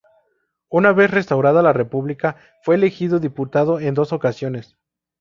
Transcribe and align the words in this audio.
Una 0.69 0.93
vez 0.93 1.11
restaurada 1.11 1.61
la 1.61 1.73
república 1.73 2.35
fue 2.63 2.73
elegido 2.73 3.19
diputado 3.19 3.79
en 3.79 3.93
dos 3.93 4.13
ocasiones. 4.13 4.75